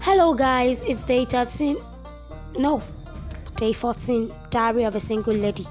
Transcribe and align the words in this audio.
Hello, 0.00 0.34
guys, 0.34 0.82
it's 0.82 1.04
day 1.04 1.24
13. 1.24 1.76
No, 2.58 2.82
day 3.56 3.72
14. 3.72 4.32
Diary 4.50 4.84
of 4.84 4.94
a 4.94 5.00
Single 5.00 5.34
Lady. 5.34 5.66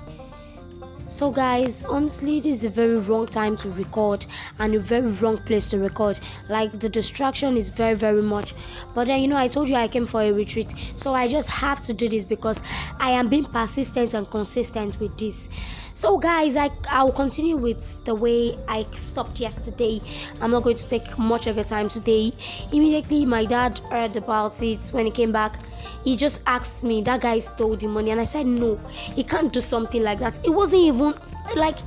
So, 1.10 1.32
guys, 1.32 1.82
honestly, 1.84 2.42
this 2.42 2.58
is 2.58 2.64
a 2.66 2.70
very 2.70 2.98
wrong 2.98 3.26
time 3.26 3.56
to 3.58 3.70
record 3.72 4.26
and 4.60 4.76
a 4.76 4.80
very 4.80 5.08
wrong 5.08 5.38
place 5.38 5.70
to 5.70 5.78
record. 5.78 6.20
Like, 6.50 6.78
the 6.78 6.90
distraction 6.90 7.56
is 7.56 7.70
very, 7.70 7.96
very 7.96 8.22
much. 8.22 8.54
But 8.94 9.08
then, 9.08 9.22
you 9.22 9.30
know, 9.30 9.38
I 9.38 9.48
told 9.48 9.70
you 9.70 9.76
I 9.76 9.88
came 9.88 10.06
for 10.06 10.22
a 10.22 10.32
retreat, 10.34 10.74
so 10.98 11.14
I 11.14 11.30
just 11.30 11.50
have 11.50 11.80
to 11.84 11.94
do 11.94 12.10
this 12.10 12.26
because 12.26 12.62
I 13.00 13.12
am 13.12 13.30
being 13.30 13.46
persistent 13.46 14.14
and 14.14 14.30
consistent 14.30 15.00
with 15.00 15.18
this. 15.18 15.48
So, 15.96 16.18
guys, 16.18 16.58
I 16.58 16.72
I'll 16.90 17.14
continue 17.14 17.56
with 17.56 18.04
the 18.04 18.14
way 18.14 18.58
I 18.68 18.86
stopped 18.96 19.40
yesterday. 19.40 20.02
I'm 20.42 20.52
not 20.52 20.64
going 20.64 20.76
to 20.76 20.86
take 20.86 21.18
much 21.18 21.48
of 21.48 21.56
your 21.56 21.64
time 21.64 21.88
today. 21.88 22.34
Immediately, 22.74 23.26
my 23.26 23.46
dad 23.46 23.80
heard 23.90 24.18
about 24.18 24.62
it 24.62 24.90
when 24.90 25.06
he 25.06 25.12
came 25.12 25.32
back. 25.32 25.58
He 26.04 26.18
just 26.18 26.42
asked 26.48 26.84
me, 26.84 27.02
That 27.04 27.22
guy 27.22 27.40
stole 27.40 27.78
the 27.78 27.88
money, 27.88 28.12
and 28.12 28.20
I 28.20 28.26
said, 28.26 28.46
No, 28.46 28.76
he 29.16 29.24
can't 29.24 29.54
do 29.54 29.62
something 29.62 30.04
like 30.04 30.20
that. 30.20 30.38
It 30.44 30.50
wasn't 30.50 30.82
even 30.82 31.14
like 31.56 31.78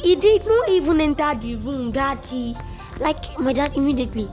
he 0.00 0.16
did 0.16 0.46
not 0.46 0.70
even 0.70 0.98
enter 0.98 1.34
the 1.34 1.56
room, 1.56 1.92
daddy. 1.92 2.56
Like, 2.98 3.38
my 3.38 3.52
dad 3.52 3.76
immediately 3.76 4.26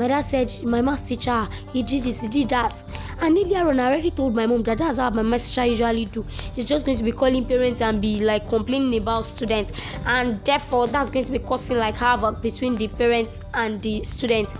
my 0.00 0.08
dad 0.08 0.20
said 0.20 0.50
my 0.64 0.80
maths 0.80 1.02
teacher 1.02 1.46
he 1.74 1.82
did 1.82 2.04
this 2.04 2.22
he 2.22 2.28
did 2.28 2.48
that 2.48 2.84
and 3.20 3.36
earlier 3.36 3.68
on 3.68 3.80
i 3.80 3.86
already 3.86 4.10
told 4.10 4.34
my 4.34 4.46
mom 4.46 4.62
that 4.62 4.78
that's 4.78 4.98
how 4.98 5.10
my 5.10 5.22
maths 5.22 5.48
teacher 5.48 5.66
usually 5.66 6.04
do. 6.06 6.24
He's 6.54 6.64
just 6.64 6.86
going 6.86 6.98
to 6.98 7.04
be 7.04 7.12
calling 7.12 7.44
parents 7.44 7.82
and 7.82 8.00
be 8.00 8.20
like 8.20 8.48
complaining 8.48 9.00
about 9.00 9.26
students. 9.26 9.72
And 10.04 10.44
therefore 10.44 10.86
that's 10.88 11.10
going 11.10 11.24
to 11.26 11.32
be 11.32 11.38
causing 11.38 11.78
like 11.78 11.96
havoc 11.96 12.40
between 12.42 12.76
the 12.76 12.88
parents 12.88 13.42
and 13.54 13.80
the 13.82 14.02
students. 14.04 14.54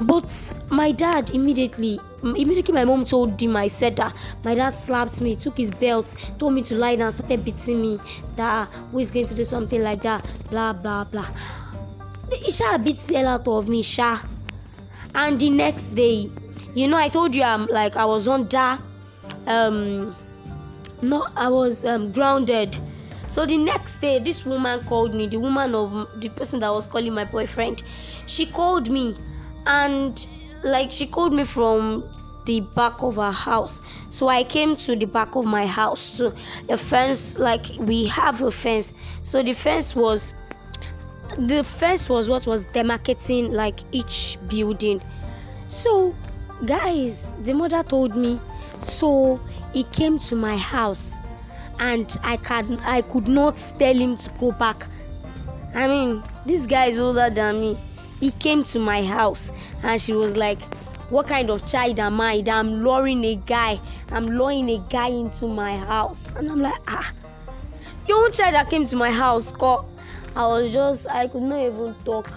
But 0.00 0.54
my 0.70 0.92
dad 0.92 1.30
immediately 1.30 1.98
immediately 2.22 2.74
my 2.74 2.84
mom 2.84 3.04
told 3.06 3.40
him 3.40 3.56
i 3.56 3.66
said 3.66 3.96
that 3.96 4.14
my 4.44 4.54
dad 4.54 4.68
slapped 4.68 5.22
me 5.22 5.34
took 5.34 5.56
his 5.56 5.70
belt 5.70 6.14
told 6.38 6.52
me 6.52 6.62
to 6.62 6.74
lie 6.74 6.94
down 6.94 7.10
started 7.10 7.42
beating 7.46 7.80
me 7.80 7.98
that 8.36 8.68
who 8.92 8.98
is 8.98 9.10
going 9.10 9.24
to 9.24 9.34
do 9.34 9.42
something 9.42 9.82
like 9.82 10.02
that 10.02 10.24
blah 10.50 10.72
blah 10.72 11.04
blah. 11.04 11.26
Isha 12.46 12.78
beat 12.78 12.98
the 12.98 13.18
hell 13.18 13.28
out 13.28 13.48
of 13.48 13.68
me, 13.68 13.82
Sha. 13.82 14.20
And 15.14 15.40
the 15.40 15.50
next 15.50 15.90
day, 15.90 16.30
you 16.74 16.88
know, 16.88 16.96
I 16.96 17.08
told 17.08 17.34
you 17.34 17.42
I'm 17.42 17.66
like 17.66 17.96
I 17.96 18.04
was 18.04 18.28
under 18.28 18.78
um 19.46 20.14
no 21.02 21.26
I 21.36 21.48
was 21.48 21.84
um 21.84 22.12
grounded. 22.12 22.78
So 23.28 23.46
the 23.46 23.58
next 23.58 24.00
day 24.00 24.18
this 24.18 24.44
woman 24.44 24.80
called 24.84 25.14
me, 25.14 25.26
the 25.26 25.38
woman 25.38 25.74
of 25.74 26.20
the 26.20 26.28
person 26.28 26.60
that 26.60 26.72
was 26.72 26.86
calling 26.86 27.14
my 27.14 27.24
boyfriend. 27.24 27.82
She 28.26 28.46
called 28.46 28.90
me 28.90 29.16
and 29.66 30.26
like 30.62 30.90
she 30.90 31.06
called 31.06 31.32
me 31.32 31.44
from 31.44 32.04
the 32.46 32.60
back 32.60 33.02
of 33.02 33.16
her 33.16 33.30
house. 33.30 33.82
So 34.10 34.28
I 34.28 34.44
came 34.44 34.76
to 34.76 34.96
the 34.96 35.06
back 35.06 35.36
of 35.36 35.44
my 35.44 35.66
house. 35.66 36.00
So 36.00 36.34
the 36.68 36.76
fence 36.76 37.38
like 37.38 37.66
we 37.78 38.06
have 38.06 38.42
a 38.42 38.50
fence. 38.50 38.92
So 39.22 39.42
the 39.42 39.52
fence 39.52 39.94
was 39.94 40.34
the 41.38 41.62
fence 41.62 42.08
was 42.08 42.28
what 42.28 42.46
was 42.46 42.64
demarcating 42.64 43.52
like 43.52 43.78
each 43.92 44.36
building 44.48 45.00
so 45.68 46.12
guys 46.66 47.36
the 47.42 47.52
mother 47.52 47.82
told 47.82 48.14
me 48.16 48.38
so 48.80 49.40
he 49.72 49.82
came 49.84 50.18
to 50.18 50.36
my 50.36 50.56
house 50.56 51.20
and 51.78 52.18
i 52.22 52.36
can 52.36 52.78
i 52.80 53.00
could 53.00 53.26
not 53.26 53.56
tell 53.78 53.94
him 53.94 54.16
to 54.16 54.30
go 54.38 54.52
back. 54.52 54.86
I 55.74 55.86
mean 55.88 56.22
this 56.44 56.66
guy 56.66 56.86
is 56.86 56.98
older 56.98 57.30
than 57.30 57.60
me. 57.60 57.78
He 58.18 58.32
came 58.32 58.64
to 58.64 58.78
my 58.78 59.02
house 59.02 59.50
and 59.82 60.00
she 60.00 60.12
was 60.12 60.36
like 60.36 60.60
what 61.08 61.26
kind 61.26 61.50
of 61.50 61.66
child 61.66 61.98
am 61.98 62.20
i? 62.20 62.42
That 62.42 62.56
i'm 62.56 62.84
luring 62.84 63.24
a 63.24 63.36
guy. 63.36 63.80
I'm 64.12 64.26
luring 64.26 64.68
a 64.70 64.78
guy 64.90 65.08
into 65.08 65.46
my 65.46 65.76
house. 65.76 66.30
And 66.36 66.50
i'm 66.50 66.60
like 66.60 66.80
ah 66.88 67.12
your 68.06 68.24
own 68.24 68.32
child 68.32 68.54
that 68.54 68.68
came 68.68 68.84
to 68.86 68.96
my 68.96 69.10
house 69.10 69.52
called 69.52 69.86
I 70.36 70.46
was 70.46 70.72
just 70.72 71.08
I 71.08 71.26
could 71.28 71.42
not 71.42 71.60
even 71.60 71.94
talk. 72.04 72.30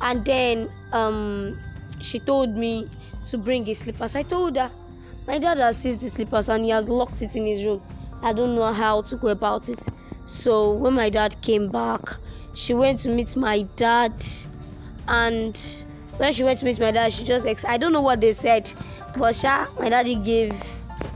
And 0.00 0.24
then 0.24 0.68
um 0.92 1.58
she 2.00 2.20
told 2.20 2.50
me 2.50 2.88
to 3.26 3.38
bring 3.38 3.64
his 3.64 3.78
slippers. 3.78 4.14
I 4.14 4.22
told 4.22 4.56
her 4.56 4.70
my 5.26 5.38
dad 5.38 5.58
has 5.58 5.78
seized 5.78 6.00
the 6.00 6.10
slippers 6.10 6.48
and 6.48 6.64
he 6.64 6.70
has 6.70 6.88
locked 6.88 7.22
it 7.22 7.36
in 7.36 7.46
his 7.46 7.64
room. 7.64 7.82
I 8.22 8.32
don't 8.32 8.54
know 8.54 8.72
how 8.72 9.02
to 9.02 9.16
go 9.16 9.28
about 9.28 9.68
it. 9.68 9.86
So 10.26 10.72
when 10.72 10.94
my 10.94 11.10
dad 11.10 11.40
came 11.42 11.68
back, 11.68 12.00
she 12.54 12.74
went 12.74 13.00
to 13.00 13.10
meet 13.10 13.36
my 13.36 13.62
dad 13.76 14.12
and 15.08 15.58
when 16.20 16.32
she 16.32 16.44
went 16.44 16.58
to 16.58 16.66
meet 16.66 16.78
my 16.78 16.90
dad, 16.90 17.12
she 17.12 17.24
just 17.24 17.46
ex- 17.46 17.64
I 17.64 17.78
don't 17.78 17.92
know 17.92 18.02
what 18.02 18.20
they 18.20 18.32
said, 18.32 18.70
but 19.16 19.34
sha, 19.34 19.66
my 19.78 19.88
daddy 19.88 20.16
gave 20.16 20.54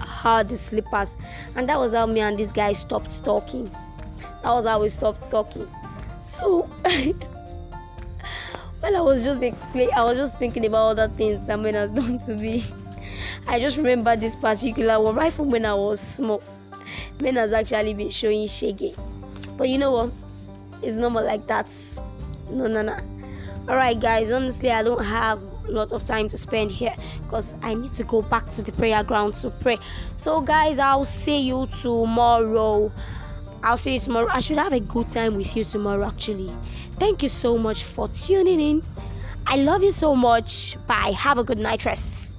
her 0.00 0.42
the 0.42 0.56
slippers, 0.56 1.16
and 1.54 1.68
that 1.68 1.78
was 1.78 1.92
how 1.92 2.06
me 2.06 2.20
and 2.20 2.38
this 2.38 2.52
guy 2.52 2.72
stopped 2.72 3.22
talking. 3.22 3.70
That 4.42 4.52
was 4.52 4.66
how 4.66 4.80
we 4.80 4.88
stopped 4.88 5.30
talking. 5.30 5.68
So 6.22 6.70
while 8.84 8.96
I 8.98 9.00
was 9.00 9.24
just 9.24 9.42
explain, 9.42 9.88
I 9.96 10.04
was 10.04 10.18
just 10.18 10.38
thinking 10.38 10.66
about 10.66 10.98
other 10.98 11.08
things 11.08 11.46
that 11.46 11.58
men 11.58 11.72
has 11.72 11.90
done 11.92 12.18
to 12.20 12.34
me. 12.34 12.62
I 13.48 13.58
just 13.58 13.78
remember 13.78 14.14
this 14.14 14.36
particular 14.36 15.00
one 15.00 15.14
right 15.14 15.32
from 15.32 15.50
when 15.50 15.64
I 15.64 15.72
was 15.72 16.00
small. 16.00 16.42
Men 17.18 17.36
has 17.36 17.54
actually 17.54 17.94
been 17.94 18.10
showing 18.10 18.46
shaggy, 18.46 18.94
but 19.56 19.70
you 19.70 19.78
know 19.78 19.92
what? 19.92 20.12
It's 20.82 20.96
normal 20.96 21.24
like 21.24 21.46
that. 21.46 21.72
No, 22.50 22.66
no, 22.66 22.82
no. 22.82 22.98
All 23.70 23.76
right, 23.76 23.98
guys. 23.98 24.30
Honestly, 24.30 24.70
I 24.70 24.82
don't 24.82 25.02
have 25.02 25.42
a 25.66 25.70
lot 25.70 25.92
of 25.92 26.04
time 26.04 26.28
to 26.28 26.36
spend 26.36 26.70
here 26.70 26.94
because 27.22 27.56
I 27.62 27.72
need 27.72 27.94
to 27.94 28.04
go 28.04 28.20
back 28.20 28.50
to 28.50 28.62
the 28.62 28.72
prayer 28.72 29.02
ground 29.02 29.36
to 29.36 29.48
pray. 29.48 29.78
So, 30.18 30.42
guys, 30.42 30.78
I'll 30.78 31.04
see 31.06 31.40
you 31.40 31.68
tomorrow. 31.80 32.92
I'll 33.64 33.78
see 33.78 33.94
you 33.94 34.00
tomorrow. 34.00 34.28
I 34.30 34.40
should 34.40 34.58
have 34.58 34.74
a 34.74 34.80
good 34.80 35.08
time 35.08 35.36
with 35.36 35.56
you 35.56 35.64
tomorrow, 35.64 36.06
actually. 36.06 36.54
Thank 37.00 37.22
you 37.22 37.30
so 37.30 37.56
much 37.56 37.82
for 37.82 38.08
tuning 38.08 38.60
in. 38.60 38.82
I 39.46 39.56
love 39.56 39.82
you 39.82 39.90
so 39.90 40.14
much. 40.14 40.76
Bye. 40.86 41.12
Have 41.16 41.38
a 41.38 41.44
good 41.44 41.58
night 41.58 41.86
rest. 41.86 42.36